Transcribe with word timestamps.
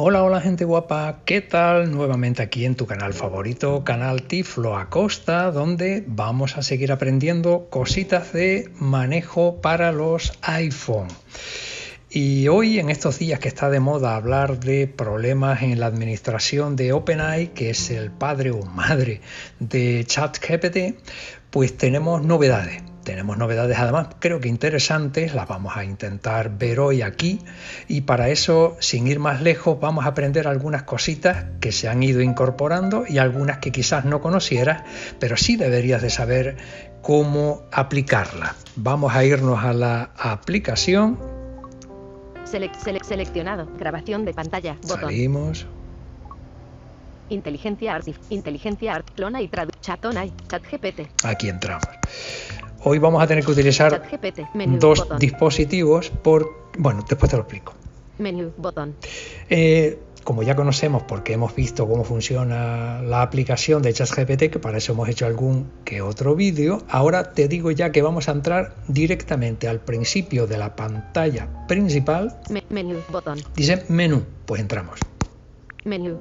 Hola, 0.00 0.22
hola 0.22 0.40
gente 0.40 0.64
guapa, 0.64 1.22
¿qué 1.24 1.40
tal? 1.40 1.90
Nuevamente 1.90 2.40
aquí 2.40 2.64
en 2.64 2.76
tu 2.76 2.86
canal 2.86 3.14
favorito, 3.14 3.82
canal 3.82 4.22
Tiflo 4.22 4.76
Acosta, 4.76 5.50
donde 5.50 6.04
vamos 6.06 6.56
a 6.56 6.62
seguir 6.62 6.92
aprendiendo 6.92 7.66
cositas 7.68 8.32
de 8.32 8.70
manejo 8.78 9.60
para 9.60 9.90
los 9.90 10.38
iPhone. 10.42 11.08
Y 12.10 12.46
hoy, 12.46 12.78
en 12.78 12.90
estos 12.90 13.18
días 13.18 13.40
que 13.40 13.48
está 13.48 13.70
de 13.70 13.80
moda 13.80 14.14
hablar 14.14 14.60
de 14.60 14.86
problemas 14.86 15.62
en 15.62 15.80
la 15.80 15.86
administración 15.86 16.76
de 16.76 16.92
OpenAI, 16.92 17.48
que 17.48 17.70
es 17.70 17.90
el 17.90 18.12
padre 18.12 18.52
o 18.52 18.62
madre 18.62 19.20
de 19.58 20.04
ChatGPT, 20.06 20.96
pues 21.50 21.76
tenemos 21.76 22.24
novedades. 22.24 22.87
Tenemos 23.08 23.38
novedades 23.38 23.78
además 23.78 24.08
creo 24.18 24.38
que 24.38 24.48
interesantes, 24.48 25.34
las 25.34 25.48
vamos 25.48 25.78
a 25.78 25.82
intentar 25.82 26.58
ver 26.58 26.78
hoy 26.78 27.00
aquí 27.00 27.40
y 27.88 28.02
para 28.02 28.28
eso, 28.28 28.76
sin 28.80 29.06
ir 29.06 29.18
más 29.18 29.40
lejos, 29.40 29.80
vamos 29.80 30.04
a 30.04 30.08
aprender 30.10 30.46
algunas 30.46 30.82
cositas 30.82 31.46
que 31.58 31.72
se 31.72 31.88
han 31.88 32.02
ido 32.02 32.20
incorporando 32.20 33.06
y 33.08 33.16
algunas 33.16 33.60
que 33.60 33.72
quizás 33.72 34.04
no 34.04 34.20
conocieras, 34.20 34.82
pero 35.18 35.38
sí 35.38 35.56
deberías 35.56 36.02
de 36.02 36.10
saber 36.10 36.58
cómo 37.00 37.62
aplicarla. 37.72 38.54
Vamos 38.76 39.14
a 39.14 39.24
irnos 39.24 39.64
a 39.64 39.72
la 39.72 40.10
aplicación. 40.18 41.18
seleccionado, 42.44 43.70
grabación 43.78 44.26
de 44.26 44.34
pantalla, 44.34 44.76
botón. 44.82 45.00
Salimos. 45.00 45.66
Inteligencia 47.30 47.94
Art, 47.94 48.06
Inteligencia 48.28 48.96
Art, 48.96 49.10
Clona 49.14 49.40
y 49.40 49.48
Tradu, 49.48 49.70
Chatonai, 49.80 50.30
ChatGPT. 50.46 51.24
Aquí 51.24 51.48
entramos. 51.48 51.88
Hoy 52.84 52.98
vamos 52.98 53.22
a 53.22 53.26
tener 53.26 53.44
que 53.44 53.50
utilizar 53.50 54.02
dos 54.78 55.06
dispositivos 55.18 56.10
por... 56.10 56.68
Bueno, 56.78 57.04
después 57.08 57.30
te 57.30 57.36
lo 57.36 57.42
explico. 57.42 57.74
Menú, 58.18 58.52
botón. 58.56 58.94
Eh, 59.48 59.98
como 60.22 60.42
ya 60.42 60.54
conocemos 60.54 61.02
porque 61.04 61.32
hemos 61.32 61.54
visto 61.54 61.88
cómo 61.88 62.04
funciona 62.04 63.00
la 63.02 63.22
aplicación 63.22 63.82
de 63.82 63.92
ChatGPT, 63.92 64.50
que 64.50 64.58
para 64.58 64.78
eso 64.78 64.92
hemos 64.92 65.08
hecho 65.08 65.26
algún 65.26 65.70
que 65.84 66.02
otro 66.02 66.36
vídeo, 66.36 66.82
ahora 66.88 67.32
te 67.32 67.48
digo 67.48 67.70
ya 67.70 67.90
que 67.92 68.02
vamos 68.02 68.28
a 68.28 68.32
entrar 68.32 68.74
directamente 68.88 69.68
al 69.68 69.80
principio 69.80 70.46
de 70.46 70.58
la 70.58 70.76
pantalla 70.76 71.48
principal. 71.66 72.40
menú, 72.68 72.98
botón. 73.10 73.38
Dice 73.56 73.84
menú, 73.88 74.24
pues 74.44 74.60
entramos. 74.60 75.00
Menú. 75.84 76.18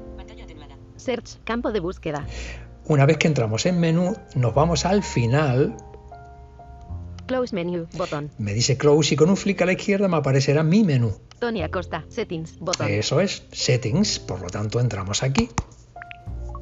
Search, 0.96 1.38
campo 1.44 1.72
de 1.72 1.80
búsqueda. 1.80 2.26
Una 2.86 3.06
vez 3.06 3.18
que 3.18 3.28
entramos 3.28 3.66
en 3.66 3.80
menú, 3.80 4.16
nos 4.36 4.56
vamos 4.56 4.86
al 4.86 5.04
final 5.04 5.76
Close 7.28 7.54
menu, 7.54 7.88
botón. 7.94 8.32
Me 8.38 8.54
dice 8.54 8.78
close 8.78 9.14
y 9.14 9.18
con 9.18 9.30
un 9.30 9.36
flick 9.36 9.62
a 9.62 9.66
la 9.66 9.74
izquierda 9.74 10.08
me 10.08 10.16
aparecerá 10.16 10.64
mi 10.64 10.86
menú. 10.86 11.14
Tony 11.40 11.62
Acosta, 11.62 12.06
settings, 12.08 12.58
botón. 12.60 12.88
Eso 12.88 13.20
es, 13.20 13.44
settings, 13.52 14.20
por 14.20 14.42
lo 14.42 14.48
tanto 14.48 14.80
entramos 14.80 15.24
aquí. 15.24 15.50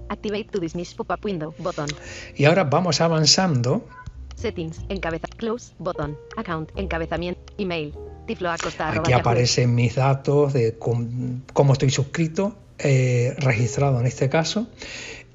Activate 0.10 0.46
to 0.46 0.60
dismiss 0.60 0.96
pop-up 0.96 1.24
window, 1.24 1.54
botón. 1.60 1.88
Y 2.36 2.46
ahora 2.46 2.64
vamos 2.64 3.00
avanzando. 3.00 3.88
Settings, 4.36 4.82
encabeza, 4.90 5.28
close, 5.38 5.74
botón, 5.78 6.18
account, 6.36 6.72
encabezamiento, 6.76 7.54
email, 7.60 7.94
tiflo 8.26 8.50
acosta. 8.50 8.90
Aquí 8.90 9.14
aparecen 9.14 9.76
mis 9.76 9.94
datos 9.94 10.54
de 10.54 10.80
cómo, 10.80 11.74
estoy 11.74 11.92
suscrito, 11.92 12.56
eh, 12.80 13.36
registrado 13.38 14.00
en 14.00 14.08
este 14.08 14.30
caso 14.30 14.68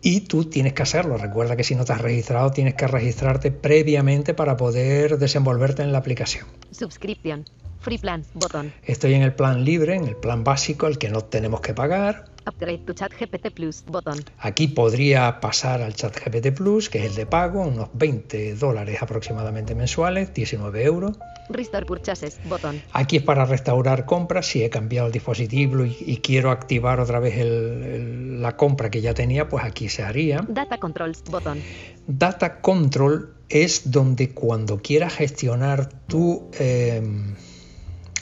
y 0.03 0.23
tú 0.23 0.45
tienes 0.45 0.73
que 0.73 0.83
hacerlo. 0.83 1.17
Recuerda 1.17 1.57
que 1.57 1.65
si 1.65 1.75
no 1.75 1.85
te 1.85 1.93
has 1.93 2.01
registrado, 2.01 2.51
tienes 2.51 2.75
que 2.75 2.87
registrarte 2.87 3.51
previamente 3.51 4.35
para 4.35 4.57
poder 4.57 5.19
desenvolverte 5.19 5.83
en 5.83 5.93
la 5.93 5.99
aplicación. 5.99 6.47
Suscripción. 6.71 7.45
Free 7.81 7.99
plan, 7.99 8.25
botón. 8.35 8.75
Estoy 8.85 9.15
en 9.15 9.23
el 9.23 9.33
plan 9.33 9.65
libre, 9.65 9.95
en 9.95 10.05
el 10.05 10.17
plan 10.17 10.45
básico, 10.45 10.87
el 10.87 10.99
que 10.99 11.09
no 11.09 11.23
tenemos 11.23 11.63
que 11.63 11.73
pagar. 11.73 12.27
Upgrade 12.47 12.85
to 12.87 12.95
ChatGPT 12.95 13.51
Plus, 13.51 13.85
botón. 13.87 14.19
Aquí 14.39 14.69
podría 14.69 15.41
pasar 15.41 15.83
al 15.83 15.95
ChatGPT 15.95 16.53
Plus, 16.55 16.89
que 16.89 16.99
es 16.99 17.11
el 17.11 17.15
de 17.15 17.27
pago, 17.27 17.63
unos 17.63 17.89
20 17.95 18.55
dólares 18.55 19.03
aproximadamente 19.03 19.75
mensuales, 19.75 20.33
19 20.35 20.85
euros. 20.85 21.19
Restore 21.49 21.87
Purchases, 21.87 22.39
botón. 22.49 22.81
Aquí 22.93 23.17
es 23.17 23.23
para 23.23 23.45
restaurar 23.45 24.07
compras. 24.07 24.47
Si 24.47 24.63
he 24.63 24.71
cambiado 24.71 25.09
el 25.09 25.13
dispositivo 25.13 25.85
y, 25.85 26.17
quiero 26.23 26.51
activar 26.51 27.01
otra 27.01 27.19
vez 27.21 27.35
la 27.45 28.57
compra 28.57 28.91
que 28.91 29.01
ya 29.01 29.15
tenía, 29.15 29.49
pues 29.49 29.65
aquí 29.65 29.89
se 29.89 30.03
haría. 30.03 30.45
Data 30.49 30.79
Controls, 30.79 31.23
botón. 31.25 31.61
Data 32.07 32.61
Control 32.61 33.35
es 33.49 33.91
donde 33.91 34.31
cuando 34.31 34.81
quieras 34.81 35.15
gestionar 35.15 35.89
tu... 36.07 36.51
Em, 36.59 37.35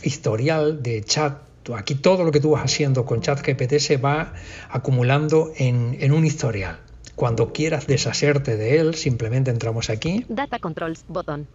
historial 0.03 0.83
de 0.83 1.03
chat. 1.03 1.47
Aquí 1.77 1.95
todo 1.95 2.25
lo 2.25 2.33
que 2.33 2.41
tú 2.41 2.51
vas 2.51 2.65
haciendo 2.65 3.05
con 3.05 3.21
ChatGPT 3.21 3.79
se 3.79 3.97
va 3.97 4.34
acumulando 4.71 5.53
en, 5.56 6.12
un 6.12 6.25
historial. 6.25 6.79
Cuando 7.15 7.53
quieras 7.53 7.87
deshacerte 7.87 8.56
de 8.56 8.79
él, 8.79 8.95
simplemente 8.95 9.51
entramos 9.51 9.91
aquí. 9.91 10.25
Data 10.28 10.59
Controls, 10.59 11.05
botón. 11.09 11.49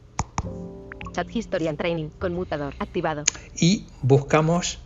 Chat 1.14 1.28
History 1.34 1.68
and 1.68 1.78
Training, 1.78 2.10
conmutador, 2.20 2.74
activado. 2.80 3.24
Y 3.60 3.86
buscamos 4.02 4.80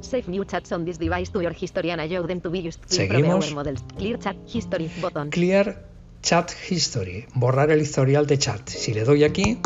Save 0.00 0.28
new 0.28 0.44
chats 0.44 0.70
on 0.72 0.84
this 0.84 0.98
device 0.98 1.32
to 1.32 1.42
your 1.42 1.52
history 1.52 1.90
and 1.90 2.00
allow 2.00 2.26
them 2.26 2.40
to 2.40 2.50
be 2.50 2.60
used 2.60 2.80
Seguimos. 2.86 3.52
models. 3.52 3.82
Clear 3.96 4.18
chat 4.18 4.36
history, 4.46 4.88
botón. 5.00 5.30
Clear 5.30 5.84
chat 6.22 6.52
history, 6.70 7.26
borrar 7.34 7.70
el 7.70 7.80
historial 7.80 8.26
de 8.26 8.38
chat. 8.38 8.68
Si 8.68 8.94
le 8.94 9.04
doy 9.04 9.24
aquí, 9.24 9.58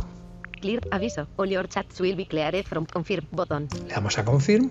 Clear, 0.61 0.87
aviso. 0.91 1.27
All 1.37 1.51
your 1.51 1.69
chats 1.69 2.01
will 2.01 2.17
be 2.17 2.27
cleared 2.27 2.67
from 2.67 2.87
confirm 2.87 3.27
button. 3.33 3.69
Le 3.87 3.95
damos 3.95 4.19
a 4.19 4.25
confirm 4.25 4.71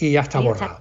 y 0.00 0.12
ya 0.12 0.20
está 0.22 0.40
borrado. 0.40 0.80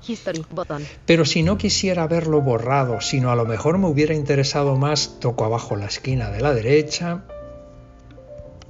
Pero 1.05 1.25
si 1.25 1.43
no 1.43 1.57
quisiera 1.57 2.07
verlo 2.07 2.41
borrado, 2.41 3.01
sino 3.01 3.31
a 3.31 3.35
lo 3.35 3.45
mejor 3.45 3.77
me 3.77 3.87
hubiera 3.87 4.13
interesado 4.13 4.75
más, 4.77 5.19
toco 5.19 5.45
abajo 5.45 5.75
la 5.75 5.85
esquina 5.85 6.31
de 6.31 6.41
la 6.41 6.53
derecha. 6.53 7.23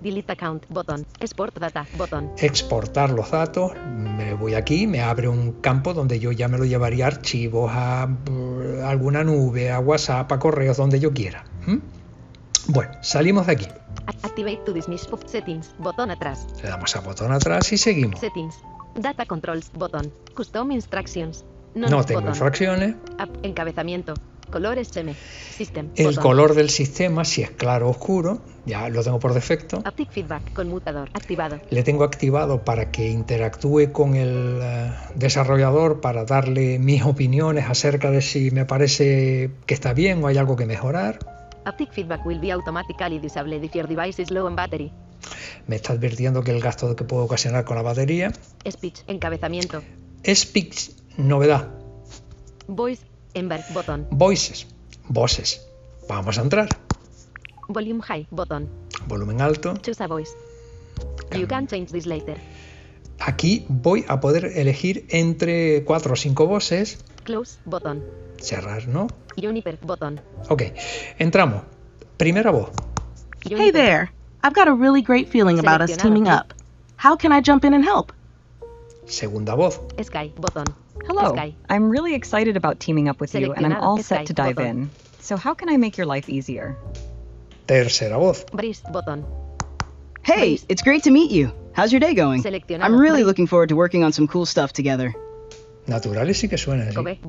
Delete 0.01 0.31
account, 0.31 0.65
button. 0.69 1.05
Export 1.19 1.59
data, 1.59 1.85
button. 1.97 2.31
Exportar 2.37 3.09
los 3.09 3.31
datos. 3.31 3.73
Me 3.95 4.33
voy 4.33 4.53
aquí, 4.53 4.87
me 4.87 5.01
abre 5.01 5.27
un 5.27 5.61
campo 5.61 5.93
donde 5.93 6.19
yo 6.19 6.31
ya 6.31 6.47
me 6.47 6.57
lo 6.57 6.63
llevaría 6.63 7.05
a 7.05 7.07
archivos, 7.09 7.69
a, 7.73 8.03
alguna 8.85 9.25
nube, 9.25 9.71
a 9.71 9.79
WhatsApp, 9.79 10.31
a 10.31 10.39
correos, 10.39 10.77
donde 10.77 11.01
yo 11.01 11.13
quiera. 11.13 11.43
Bueno, 12.67 12.91
salimos 13.01 13.47
de 13.47 13.51
aquí. 13.51 13.67
Activate 14.23 14.61
to 14.65 14.73
dismiss 14.73 15.07
settings, 15.25 15.71
botón 15.77 16.11
atrás. 16.11 16.47
Le 16.63 16.69
damos 16.69 16.95
a 16.95 17.01
botón 17.01 17.31
atrás 17.31 17.71
y 17.71 17.77
seguimos. 17.77 18.19
Settings, 18.19 18.55
data 18.95 19.25
controls, 19.25 19.71
botón, 19.73 20.11
custom 20.35 20.71
instructions. 20.71 21.45
no 21.75 22.03
tengo 22.03 22.21
infracciones. 22.27 22.95
encabezamiento, 23.43 24.13
color 24.49 24.77
SM, 24.77 25.13
system. 25.13 25.89
El 25.95 26.19
color 26.19 26.53
del 26.55 26.69
sistema, 26.69 27.23
si 27.23 27.41
es 27.41 27.51
claro 27.51 27.87
o 27.87 27.91
oscuro, 27.91 28.41
ya 28.65 28.89
lo 28.89 29.03
tengo 29.03 29.19
por 29.19 29.33
defecto. 29.33 29.81
Haptic 29.85 30.11
feedback, 30.11 30.53
conmutador, 30.53 31.09
activado. 31.13 31.59
Le 31.69 31.83
tengo 31.83 32.03
activado 32.03 32.63
para 32.63 32.91
que 32.91 33.09
interactúe 33.09 33.91
con 33.91 34.15
el 34.15 34.59
eh, 34.61 34.91
desarrollador 35.15 36.01
para 36.01 36.25
darle 36.25 36.79
mis 36.79 37.03
opiniones 37.03 37.69
acerca 37.69 38.11
de 38.11 38.21
si 38.21 38.51
me 38.51 38.65
parece 38.65 39.51
que 39.65 39.73
está 39.73 39.93
bien 39.93 40.23
o 40.23 40.27
hay 40.27 40.37
algo 40.37 40.55
que 40.55 40.65
mejorar. 40.65 41.38
Haptic 41.69 41.93
feedback 41.93 42.25
will 42.25 42.39
be 42.39 42.51
automatically 42.51 43.19
disabled 43.19 43.63
if 43.63 43.75
your 43.75 43.85
device 43.85 44.19
is 44.19 44.31
low 44.31 44.47
on 44.47 44.55
battery. 44.55 44.91
Me 45.67 45.75
está 45.75 45.93
advirtiendo 45.93 46.43
que 46.43 46.49
el 46.49 46.61
gasto 46.61 46.95
que 46.95 47.03
puedo 47.03 47.23
ocasionar 47.25 47.63
con 47.63 47.75
la 47.75 47.83
batería. 47.83 48.31
Speech, 48.67 49.03
encabezamiento. 49.05 49.83
Speech, 50.25 50.89
novedad. 51.17 51.67
Voice, 52.65 53.03
embark, 53.35 53.71
botón. 53.71 54.07
Voices, 54.09 54.65
voces. 55.09 55.61
Vamos 56.07 56.39
a 56.39 56.41
entrar. 56.41 56.69
Volume 57.67 58.01
high, 58.01 58.25
botón. 58.31 58.67
Volumen 59.05 59.39
alto. 59.39 59.75
Choose 59.77 60.03
a 60.03 60.07
voice. 60.07 60.31
You 61.37 61.45
can 61.45 61.67
change 61.67 61.91
this 61.91 62.07
later. 62.07 62.37
Aquí 63.19 63.67
voy 63.69 64.05
a 64.07 64.19
poder 64.19 64.45
elegir 64.55 65.05
entre 65.09 65.83
cuatro 65.83 66.13
o 66.13 66.15
cinco 66.15 66.47
voces. 66.47 67.05
Close, 67.29 67.59
botón. 67.63 68.01
Cerrar, 68.41 68.87
¿no? 68.87 69.07
Juniper, 69.39 69.77
botón. 69.81 70.19
Ok, 70.49 70.63
entramos. 71.19 71.61
Primera 72.17 72.49
voz. 72.49 72.71
Hey 73.47 73.69
there. 73.69 74.11
I've 74.43 74.55
got 74.55 74.67
a 74.67 74.73
really 74.73 75.03
great 75.03 75.29
feeling 75.29 75.59
about 75.59 75.79
us 75.79 75.95
teaming 75.95 76.27
up. 76.27 76.55
How 76.95 77.15
can 77.15 77.31
I 77.31 77.41
jump 77.41 77.65
in 77.65 77.75
and 77.75 77.85
help? 77.85 78.13
Segunda 79.05 79.55
voz. 79.55 79.79
Sky, 80.01 80.31
botón. 80.37 80.73
Hello. 81.05 81.35
Sky. 81.35 81.53
I'm 81.69 81.91
really 81.91 82.15
excited 82.15 82.57
about 82.57 82.79
teaming 82.79 83.07
up 83.07 83.21
with 83.21 83.35
you 83.35 83.53
and 83.53 83.63
I'm 83.63 83.75
all 83.75 84.01
set 84.01 84.25
to 84.25 84.33
dive 84.33 84.57
in. 84.57 84.89
So 85.19 85.37
how 85.37 85.53
can 85.53 85.69
I 85.69 85.77
make 85.77 85.99
your 85.99 86.07
life 86.07 86.29
easier? 86.29 86.77
Tercera 87.67 88.17
voz. 88.17 88.43
Breeze, 88.51 88.81
botón. 88.81 89.23
Hey, 90.23 90.57
it's 90.67 90.81
great 90.81 91.03
to 91.03 91.11
meet 91.11 91.29
you. 91.29 91.51
How's 91.73 91.93
your 91.93 91.99
day 91.99 92.15
going? 92.15 92.43
I'm 92.81 92.99
really 92.99 93.23
looking 93.23 93.45
forward 93.45 93.69
to 93.69 93.75
working 93.75 94.03
on 94.03 94.13
some 94.13 94.27
cool 94.27 94.47
stuff 94.47 94.73
together. 94.73 95.13
Naturales 95.89 96.37
sí 96.37 96.47
que 96.47 96.57
suenan. 96.57 96.91
¿sí? 96.91 97.19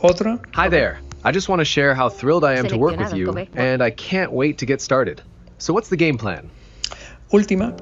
Otro. 0.00 0.40
Hi 0.54 0.68
there. 0.68 1.00
I 1.24 1.32
just 1.32 1.48
want 1.48 1.60
to 1.60 1.64
share 1.64 1.94
how 1.94 2.08
thrilled 2.08 2.44
I 2.44 2.56
am 2.58 2.66
to 2.68 2.76
work 2.76 2.98
with 2.98 3.14
you, 3.14 3.32
and 3.54 3.82
I 3.82 3.90
can't 3.90 4.32
wait 4.32 4.58
to 4.58 4.66
get 4.66 4.80
started. 4.80 5.22
So 5.58 5.72
what's 5.72 5.88
the 5.88 5.96
game 5.96 6.18
plan? 6.18 6.50
Última. 7.32 7.74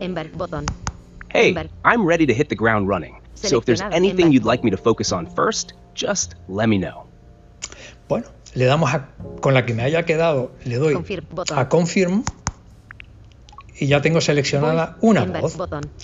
Hey, 1.28 1.54
I'm 1.84 2.04
ready 2.04 2.26
to 2.26 2.34
hit 2.34 2.48
the 2.48 2.56
ground 2.56 2.88
running. 2.88 3.16
So 3.34 3.58
if 3.58 3.64
there's 3.64 3.80
anything 3.80 4.32
you'd 4.32 4.44
like 4.44 4.62
me 4.62 4.70
to 4.70 4.76
focus 4.76 5.12
on 5.12 5.26
first, 5.26 5.72
just 5.94 6.34
let 6.48 6.68
me 6.68 6.78
know. 6.78 7.06
Bueno, 8.08 8.26
le 8.54 8.66
damos 8.66 8.92
a, 8.92 9.08
con 9.40 9.54
la 9.54 9.64
que 9.64 9.74
me 9.74 9.82
haya 9.82 10.04
quedado, 10.04 10.50
le 10.64 10.76
doy 10.76 10.94
a 11.54 11.68
confirm 11.68 12.24
y 13.80 13.86
ya 13.86 14.02
tengo 14.02 14.20
seleccionada 14.20 14.98
una 15.00 15.24
voz. 15.24 15.56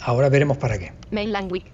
Ahora 0.02 0.30
veremos 0.30 0.56
para 0.56 0.78
qué. 0.78 0.92
Main 1.10 1.30
language, 1.30 1.66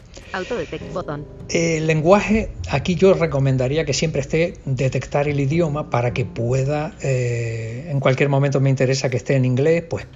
botón. 0.92 1.24
El 1.48 1.86
lenguaje, 1.86 2.50
aquí 2.70 2.96
yo 2.96 3.14
recomendaría 3.14 3.84
que 3.84 3.94
siempre 3.94 4.20
esté 4.20 4.58
detectar 4.64 5.28
el 5.28 5.38
idioma 5.38 5.90
para 5.90 6.12
que 6.12 6.24
pueda, 6.24 6.92
eh, 7.02 7.86
en 7.88 8.00
cualquier 8.00 8.28
momento 8.28 8.60
me 8.60 8.68
interesa 8.68 9.08
que 9.10 9.16
esté 9.16 9.36
en 9.36 9.44
inglés, 9.44 9.84
pues 9.88 10.06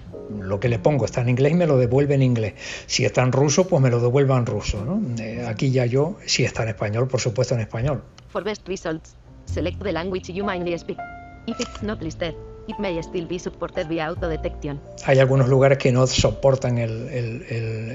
lo 0.41 0.59
que 0.59 0.69
le 0.69 0.81
pongo 0.81 1.05
está 1.05 1.21
en 1.21 1.29
inglés 1.29 1.53
y 1.53 1.55
me 1.55 1.69
lo 1.69 1.79
devuelve 1.79 2.17
en 2.17 2.23
inglés. 2.23 2.55
Si 2.87 3.05
está 3.05 3.23
en 3.23 3.31
ruso, 3.31 3.69
pues 3.69 3.81
me 3.81 3.89
lo 3.89 4.01
devuelva 4.01 4.37
en 4.37 4.45
ruso. 4.45 4.85
¿no? 4.85 5.01
Eh, 5.23 5.47
aquí 5.47 5.71
ya 5.71 5.87
yo, 5.87 6.17
si 6.27 6.45
está 6.45 6.65
en 6.65 6.71
español, 6.71 7.07
por 7.07 7.21
supuesto 7.21 7.55
en 7.55 7.61
español. 7.61 8.03
For 8.31 8.43
best 8.43 8.67
results, 8.67 9.15
select 9.45 9.81
the 9.81 9.93
language 9.93 10.33
you 10.33 10.45
mainly 10.45 10.77
speak. 10.77 10.99
If 11.47 11.61
it's 11.61 11.81
not 11.85 12.03
listed, 12.03 12.35
It 12.69 12.79
may 12.79 13.01
still 13.01 13.27
be 13.29 13.39
supported 13.39 13.87
via 13.87 14.07
autodetección. 14.07 14.81
Hay 15.05 15.21
algunos 15.21 15.49
lugares 15.49 15.79
que 15.79 15.93
no 15.93 16.07
soportan 16.07 16.79
el, 16.79 17.09
el, 17.09 17.43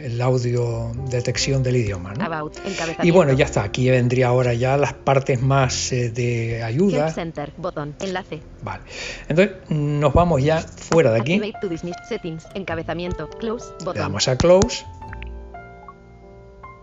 el, 0.06 0.22
audio 0.22 0.94
detección 1.10 1.62
del 1.62 1.76
idioma. 1.76 2.14
¿no? 2.14 2.24
About, 2.24 2.58
y 3.04 3.12
bueno, 3.12 3.34
ya 3.34 3.46
está. 3.46 3.64
Aquí 3.64 3.90
vendría 3.90 4.28
ahora 4.28 4.54
ya 4.54 4.78
las 4.78 4.94
partes 4.94 5.42
más 5.42 5.92
eh, 5.92 6.10
de 6.10 6.64
ayuda. 6.64 7.08
Help 7.08 7.16
center, 7.16 7.54
botón, 7.58 7.96
enlace. 8.00 8.42
Vale. 8.64 8.84
Entonces 9.28 9.56
nos 9.70 10.14
vamos 10.14 10.42
ya 10.42 10.60
fuera 10.60 11.12
de 11.12 11.20
aquí. 11.20 11.34
Activate 11.34 11.60
to 11.60 11.68
dismiss 11.68 11.98
settings, 12.08 12.48
encabezamiento, 12.54 13.30
close, 13.30 13.72
botón. 13.80 13.96
Le 13.96 14.00
damos 14.00 14.28
a 14.30 14.38
close. 14.38 14.86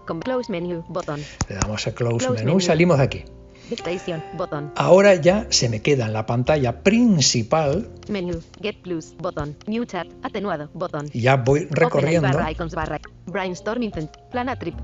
Con 0.07 0.21
close 0.21 0.53
menu, 0.53 0.85
botón. 0.89 1.21
Le 1.49 1.57
damos 1.57 1.87
a 1.87 1.95
close, 1.95 2.27
close 2.27 2.45
menu 2.45 2.59
y 2.59 2.63
salimos 2.63 2.99
de 2.99 3.05
aquí. 3.05 3.25
Dictation, 3.71 4.23
botón. 4.37 4.73
Ahora 4.77 5.15
ya 5.15 5.47
se 5.51 5.69
me 5.69 5.83
queda 5.83 6.07
en 6.07 6.15
la 6.15 6.25
pantalla 6.25 6.83
principal. 6.83 7.91
Menú, 8.09 8.41
Get 8.63 8.77
Plus, 8.83 9.15
botón. 9.19 9.57
New 9.67 9.85
Chat, 9.85 10.07
atenuado, 10.23 10.71
botón. 10.73 11.11
Y 11.13 11.21
ya 11.21 11.37
voy 11.37 11.67
recorriendo. 11.71 12.29
Barra 12.29 12.51
icons, 12.51 12.75
barra. 12.75 12.99
Brainstorming, 13.27 13.93
Plana 14.31 14.59
Trip, 14.59 14.75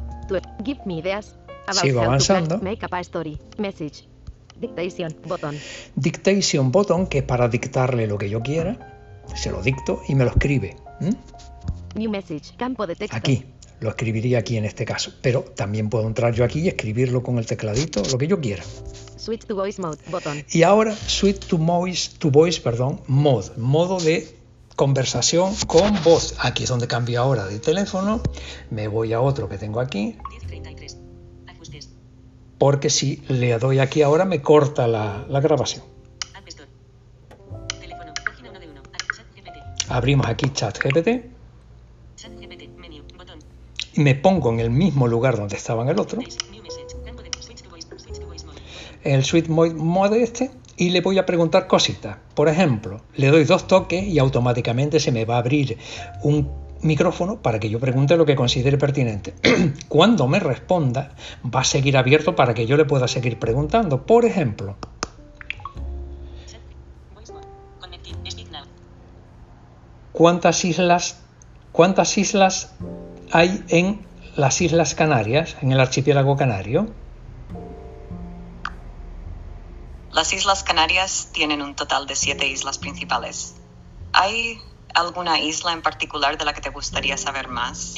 Give 0.65 0.81
me 0.85 0.99
ideas. 0.99 1.35
About 1.67 1.81
Sigo 1.81 2.03
avanzando. 2.03 2.59
Make 2.59 2.85
up 2.85 2.95
a 2.95 3.01
story. 3.01 3.39
Message. 3.57 4.07
Dictation, 4.61 5.17
botón. 5.27 5.57
Dictation, 5.97 6.71
botón, 6.71 7.07
que 7.07 7.19
es 7.19 7.25
para 7.25 7.49
dictarle 7.49 8.07
lo 8.07 8.19
que 8.19 8.29
yo 8.29 8.43
quiera. 8.43 8.77
Se 9.35 9.51
lo 9.51 9.63
dicto 9.63 10.03
y 10.09 10.15
me 10.15 10.25
lo 10.25 10.31
escribe. 10.31 10.77
New 11.95 12.11
message, 12.11 12.55
campo 12.57 12.87
de 12.87 12.97
texto. 12.97 13.17
Aquí, 13.17 13.45
lo 13.81 13.91
escribiría 13.91 14.39
aquí 14.39 14.57
en 14.57 14.65
este 14.65 14.85
caso, 14.85 15.13
pero 15.21 15.43
también 15.43 15.91
puedo 15.91 16.07
entrar 16.07 16.35
yo 16.35 16.45
aquí 16.45 16.61
y 16.61 16.69
escribirlo 16.69 17.23
con 17.23 17.39
el 17.39 17.47
tecladito, 17.47 18.03
lo 18.11 18.19
que 18.19 18.27
yo 18.27 18.41
quiera. 18.41 18.63
Switch 19.17 19.45
to 19.47 19.55
voice 19.55 19.81
mode, 19.81 19.99
botón. 20.11 20.45
Y 20.51 20.63
ahora 20.63 20.95
switch 20.95 21.47
to 21.47 21.59
voice, 21.59 22.11
to 22.19 22.31
voice, 22.31 22.61
perdón, 22.61 23.01
mode, 23.07 23.51
modo 23.57 23.99
de 23.99 24.37
conversación 24.77 25.55
con 25.67 26.03
voz. 26.03 26.35
Aquí 26.41 26.65
es 26.65 26.69
donde 26.69 26.87
cambio 26.87 27.21
ahora 27.21 27.47
de 27.47 27.59
teléfono. 27.59 28.23
Me 28.71 28.89
voy 28.89 29.13
a 29.13 29.21
otro 29.21 29.49
que 29.49 29.59
tengo 29.59 29.81
aquí. 29.81 30.17
Porque 32.59 32.91
si 32.91 33.23
le 33.29 33.59
doy 33.59 33.79
aquí 33.79 34.03
ahora 34.03 34.25
me 34.25 34.41
corta 34.41 34.87
la, 34.87 35.27
la 35.29 35.41
grabación. 35.41 35.85
Abrimos 39.89 40.27
aquí 40.27 40.51
chat 40.53 40.79
GPT 40.79 41.35
y 43.95 44.01
me 44.01 44.15
pongo 44.15 44.51
en 44.51 44.61
el 44.61 44.71
mismo 44.71 45.07
lugar 45.07 45.37
donde 45.37 45.57
estaba 45.57 45.83
en 45.83 45.91
el 45.91 46.01
otro, 46.01 46.21
el 49.05 49.25
suite 49.25 49.51
mode 49.51 50.23
este, 50.23 50.51
y 50.77 50.91
le 50.91 51.01
voy 51.01 51.19
a 51.19 51.27
preguntar 51.27 51.67
cositas. 51.67 52.17
Por 52.35 52.49
ejemplo, 52.49 53.03
le 53.17 53.29
doy 53.29 53.45
dos 53.45 53.67
toques 53.67 54.03
y 54.03 54.19
automáticamente 54.19 54.99
se 54.99 55.13
me 55.13 55.25
va 55.25 55.37
a 55.37 55.39
abrir 55.39 55.79
un 56.23 56.51
micrófono 56.81 57.41
para 57.41 57.61
que 57.61 57.69
yo 57.69 57.79
pregunte 57.79 58.17
lo 58.17 58.27
que 58.27 58.35
considere 58.35 58.79
pertinente. 58.79 59.35
Cuando 59.89 60.27
me 60.27 60.41
responda, 60.41 61.15
va 61.45 61.61
a 61.61 61.65
seguir 61.65 61.97
abierto 61.97 62.35
para 62.35 62.55
que 62.55 62.67
yo 62.67 62.77
le 62.77 62.85
pueda 62.85 63.07
seguir 63.07 63.39
preguntando. 63.39 64.05
Por 64.05 64.25
ejemplo, 64.25 64.77
¿cuántas 70.13 70.65
islas, 70.65 71.21
cuántas 71.73 72.19
islas 72.19 72.75
hay 73.35 73.65
en 73.67 74.07
las 74.37 74.61
Islas 74.61 74.95
Canarias, 74.95 75.57
en 75.61 75.73
el 75.73 75.81
archipiélago 75.81 76.37
canario? 76.37 76.87
Las 80.13 80.33
Islas 80.33 80.63
Canarias 80.63 81.31
tienen 81.33 81.61
un 81.61 81.75
total 81.75 82.07
de 82.07 82.15
siete 82.15 82.47
islas 82.47 82.79
principales. 82.79 83.57
¿Hay 84.13 84.61
alguna 84.95 85.41
isla 85.41 85.73
en 85.73 85.83
particular 85.83 86.39
de 86.39 86.45
la 86.45 86.53
que 86.53 86.61
te 86.61 86.71
gustaría 86.71 87.17
saber 87.17 87.49
más? 87.49 87.97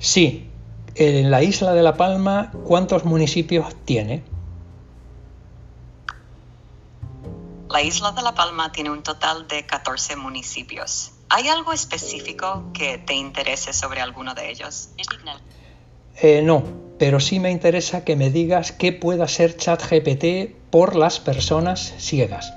Sí. 0.00 0.50
En 0.96 1.30
la 1.30 1.44
isla 1.44 1.72
de 1.72 1.84
La 1.84 1.96
Palma, 1.96 2.50
¿cuántos 2.64 3.04
municipios 3.04 3.76
tiene? 3.84 4.24
La 7.70 7.80
isla 7.80 8.10
de 8.10 8.22
La 8.22 8.34
Palma 8.34 8.72
tiene 8.72 8.90
un 8.90 9.04
total 9.04 9.46
de 9.46 9.64
14 9.66 10.16
municipios. 10.16 11.12
¿Hay 11.28 11.48
algo 11.48 11.72
específico 11.72 12.70
que 12.72 12.98
te 12.98 13.14
interese 13.14 13.72
sobre 13.72 14.00
alguno 14.00 14.34
de 14.34 14.50
ellos? 14.50 14.90
Eh, 16.22 16.40
no, 16.42 16.62
pero 16.98 17.18
sí 17.18 17.40
me 17.40 17.50
interesa 17.50 18.04
que 18.04 18.14
me 18.14 18.30
digas 18.30 18.70
qué 18.72 18.92
puede 18.92 19.22
hacer 19.22 19.56
ChatGPT 19.56 20.54
por 20.70 20.94
las 20.94 21.18
personas 21.18 21.94
ciegas. 21.98 22.52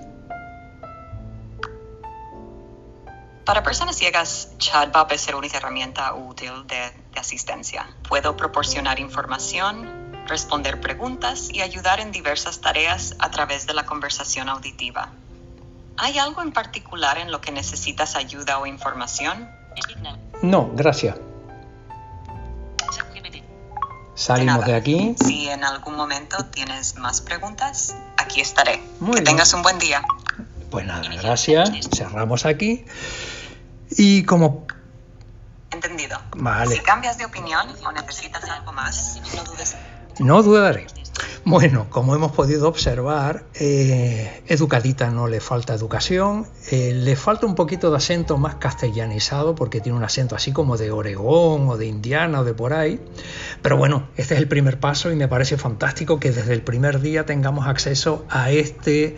Para 3.43 3.63
personas 3.63 3.95
ciegas, 3.95 4.53
ChatBot 4.59 5.11
es 5.13 5.27
una 5.27 5.47
herramienta 5.47 6.13
útil 6.13 6.67
de, 6.67 6.91
de 7.11 7.19
asistencia. 7.19 7.87
Puedo 8.07 8.37
proporcionar 8.37 8.99
información, 8.99 10.13
responder 10.27 10.79
preguntas 10.79 11.49
y 11.51 11.61
ayudar 11.61 11.99
en 11.99 12.11
diversas 12.11 12.61
tareas 12.61 13.15
a 13.17 13.31
través 13.31 13.65
de 13.65 13.73
la 13.73 13.87
conversación 13.87 14.47
auditiva. 14.47 15.11
¿Hay 16.01 16.17
algo 16.17 16.41
en 16.41 16.53
particular 16.53 17.17
en 17.17 17.29
lo 17.29 17.41
que 17.41 17.51
necesitas 17.51 18.15
ayuda 18.15 18.59
o 18.59 18.65
información? 18.65 19.49
No, 20.41 20.71
gracias. 20.73 21.17
Salimos 24.15 24.65
de, 24.65 24.75
aquí. 24.75 25.15
Si 25.25 25.47
en 25.47 25.63
algún 25.63 25.95
momento 25.95 26.45
tienes 26.45 26.95
más 26.97 27.21
preguntas, 27.21 27.95
aquí 28.17 28.41
estaré. 28.41 28.81
que 29.13 29.21
tengas 29.21 29.53
un 29.53 29.61
buen 29.61 29.79
día. 29.79 30.03
Pues 30.69 30.85
nada, 30.85 31.07
gracias. 31.21 31.71
Cerramos 31.95 32.45
aquí. 32.45 32.85
Y 33.91 34.23
como... 34.23 34.67
Entendido. 35.71 36.19
Vale. 36.35 36.75
Si 36.75 36.81
cambias 36.81 37.17
de 37.17 37.25
opinión 37.25 37.67
o 37.85 37.91
necesitas 37.91 38.43
algo 38.49 38.73
más, 38.73 39.21
no 39.35 39.43
dudes. 39.43 39.75
No 40.19 40.43
dudaré. 40.43 40.87
Bueno, 41.49 41.87
como 41.89 42.13
hemos 42.13 42.31
podido 42.31 42.67
observar, 42.67 43.43
eh, 43.55 44.43
educadita 44.45 45.09
no 45.09 45.27
le 45.27 45.39
falta 45.39 45.73
educación, 45.73 46.45
eh, 46.69 46.93
le 46.93 47.15
falta 47.15 47.47
un 47.47 47.55
poquito 47.55 47.89
de 47.89 47.97
acento 47.97 48.37
más 48.37 48.57
castellanizado 48.57 49.55
porque 49.55 49.81
tiene 49.81 49.97
un 49.97 50.03
acento 50.03 50.35
así 50.35 50.51
como 50.51 50.77
de 50.77 50.91
Oregón 50.91 51.67
o 51.67 51.75
de 51.75 51.87
Indiana 51.87 52.41
o 52.41 52.43
de 52.43 52.53
por 52.53 52.73
ahí, 52.73 53.01
pero 53.63 53.77
bueno, 53.77 54.09
este 54.15 54.35
es 54.35 54.41
el 54.41 54.47
primer 54.47 54.79
paso 54.79 55.11
y 55.11 55.15
me 55.15 55.27
parece 55.27 55.57
fantástico 55.57 56.19
que 56.19 56.31
desde 56.31 56.53
el 56.53 56.61
primer 56.61 57.01
día 57.01 57.25
tengamos 57.25 57.65
acceso 57.65 58.27
a 58.29 58.51
este 58.51 59.17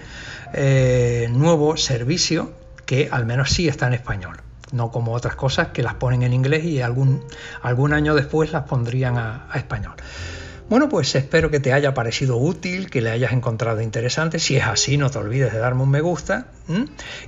eh, 0.54 1.28
nuevo 1.32 1.76
servicio 1.76 2.54
que 2.86 3.10
al 3.12 3.26
menos 3.26 3.50
sí 3.50 3.68
está 3.68 3.88
en 3.88 3.94
español 3.94 4.38
no 4.72 4.90
como 4.90 5.12
otras 5.12 5.36
cosas 5.36 5.68
que 5.74 5.84
las 5.84 5.96
ponen 5.96 6.24
en 6.24 6.32
inglés 6.32 6.64
y 6.64 6.80
algún, 6.80 7.26
algún 7.62 7.92
año 7.92 8.16
después 8.16 8.54
las 8.54 8.64
pondrían 8.64 9.18
a 9.18 9.50
español. 9.54 9.96
Bueno, 10.72 10.88
pues 10.88 11.14
espero 11.16 11.52
que 11.52 11.60
te 11.60 11.74
haya 11.74 11.94
parecido 11.94 12.38
útil, 12.38 12.90
que 12.90 13.02
le 13.02 13.10
hayas 13.10 13.34
encontrado 13.34 13.82
interesante. 13.82 14.40
Si 14.40 14.56
es 14.56 14.64
así, 14.64 14.96
no 14.96 15.10
te 15.10 15.18
olvides 15.18 15.52
de 15.52 15.60
darme 15.60 15.84
un 15.84 15.90
me 15.90 16.00
gusta. 16.00 16.46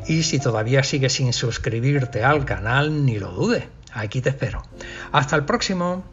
Y 0.07 0.23
si 0.23 0.39
todavía 0.39 0.81
sigues 0.81 1.11
sin 1.11 1.33
suscribirte 1.33 2.23
al 2.23 2.45
canal, 2.45 3.05
ni 3.05 3.19
lo 3.19 3.33
dudes. 3.33 3.65
Aquí 3.91 4.21
te 4.21 4.29
espero. 4.29 4.63
Hasta 5.11 5.35
el 5.35 5.43
próximo. 5.43 6.05